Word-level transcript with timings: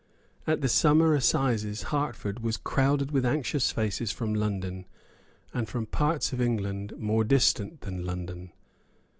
At 0.47 0.61
the 0.61 0.67
summer 0.67 1.13
assizes 1.13 1.83
Hertford 1.83 2.39
was 2.39 2.57
crowded 2.57 3.11
with 3.11 3.23
anxious 3.23 3.69
faces 3.71 4.11
from 4.11 4.33
London 4.33 4.87
and 5.53 5.69
from 5.69 5.85
parts 5.85 6.33
of 6.33 6.41
England 6.41 6.93
more 6.97 7.23
distant 7.23 7.81
than 7.81 8.03
London. 8.03 8.51